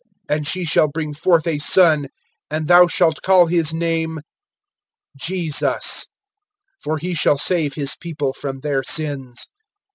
(21)And 0.31 0.47
she 0.47 0.65
shall 0.65 0.87
bring 0.87 1.13
forth 1.13 1.45
a 1.45 1.59
son, 1.59 2.07
and 2.49 2.67
thou 2.67 2.87
shalt 2.87 3.21
call 3.21 3.45
his 3.45 3.71
name 3.71 4.17
Jesus; 5.15 6.07
for 6.81 6.97
he 6.97 7.13
shall 7.13 7.37
save 7.37 7.75
his 7.75 7.95
people 7.97 8.33
from 8.33 8.61
their 8.61 8.81
sins. 8.81 9.45